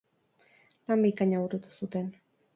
Lan 0.87 1.03
bikaina 1.03 1.43
burutu 1.45 1.77
zuten. 1.83 2.11